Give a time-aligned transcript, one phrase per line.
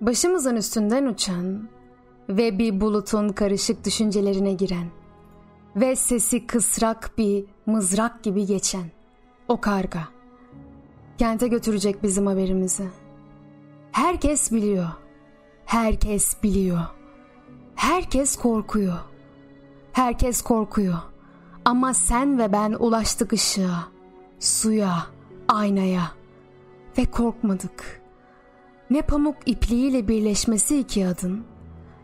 [0.00, 1.68] Başımızın üstünden uçan
[2.28, 4.86] ve bir bulutun karışık düşüncelerine giren
[5.76, 8.84] ve sesi kısrak bir mızrak gibi geçen
[9.48, 10.08] o karga.
[11.18, 12.88] Kente götürecek bizim haberimizi.
[13.92, 14.88] Herkes biliyor.
[15.64, 16.80] Herkes biliyor.
[17.74, 18.98] Herkes korkuyor.
[19.92, 20.98] Herkes korkuyor.
[21.64, 23.88] Ama sen ve ben ulaştık ışığa,
[24.38, 25.06] suya,
[25.48, 26.10] aynaya
[26.98, 27.97] ve korkmadık.
[28.90, 31.44] Ne pamuk ipliğiyle birleşmesi iki adın,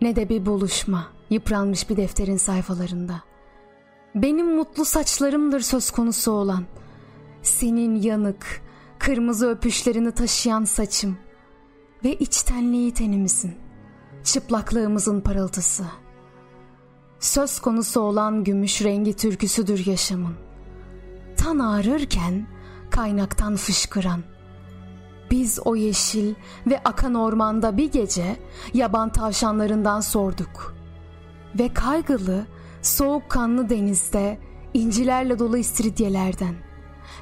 [0.00, 3.22] ne de bir buluşma yıpranmış bir defterin sayfalarında.
[4.14, 6.64] Benim mutlu saçlarımdır söz konusu olan.
[7.42, 8.62] Senin yanık,
[8.98, 11.18] kırmızı öpüşlerini taşıyan saçım
[12.04, 13.54] ve içtenliği tenimizin,
[14.24, 15.84] çıplaklığımızın parıltısı.
[17.20, 20.34] Söz konusu olan gümüş rengi türküsüdür yaşamın.
[21.36, 22.46] Tan ağrırken
[22.90, 24.22] kaynaktan fışkıran,
[25.32, 26.34] biz o yeşil
[26.66, 28.36] ve akan ormanda bir gece
[28.74, 30.74] yaban tavşanlarından sorduk.
[31.58, 32.46] Ve kaygılı,
[32.82, 34.38] soğukkanlı denizde
[34.74, 36.54] incilerle dolu istiridyelerden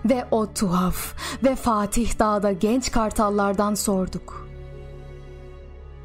[0.05, 4.48] ve o tuhaf ve Fatih Dağ'da genç kartallardan sorduk.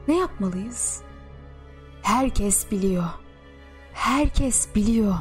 [0.08, 1.02] Ne yapmalıyız?
[2.02, 3.10] Herkes biliyor.
[3.94, 5.16] Herkes biliyor.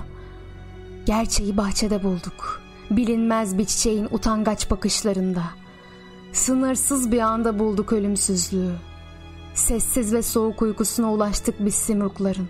[1.07, 2.61] Gerçeği bahçede bulduk.
[2.91, 5.64] Bilinmez bir çiçeğin utangaç bakışlarında.''
[6.35, 8.75] Sınırsız bir anda bulduk ölümsüzlüğü.
[9.55, 12.49] Sessiz ve soğuk uykusuna ulaştık biz simurgların.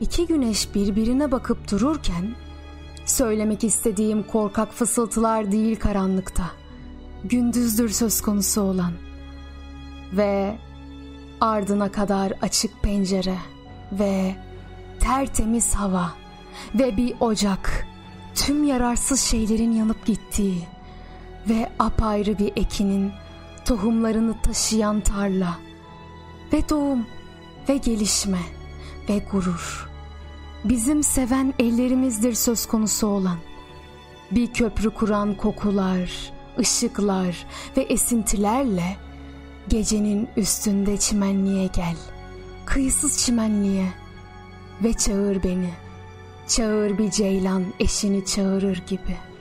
[0.00, 2.34] İki güneş birbirine bakıp dururken
[3.06, 6.50] söylemek istediğim korkak fısıltılar değil karanlıkta.
[7.24, 8.92] Gündüzdür söz konusu olan.
[10.12, 10.58] Ve
[11.40, 13.36] ardına kadar açık pencere
[13.92, 14.36] ve
[15.00, 16.12] tertemiz hava
[16.74, 17.86] ve bir ocak
[18.34, 20.66] tüm yararsız şeylerin yanıp gittiği
[21.48, 23.12] ve apayrı bir ekinin
[23.64, 25.58] tohumlarını taşıyan tarla
[26.52, 27.06] ve doğum
[27.68, 28.42] ve gelişme
[29.08, 29.88] ve gurur.
[30.64, 33.38] Bizim seven ellerimizdir söz konusu olan.
[34.30, 38.96] Bir köprü kuran kokular, ışıklar ve esintilerle
[39.68, 41.96] gecenin üstünde çimenliğe gel.
[42.64, 43.86] Kıyısız çimenliğe
[44.84, 45.70] ve çağır beni.
[46.48, 49.31] Çağır bir ceylan eşini çağırır gibi.''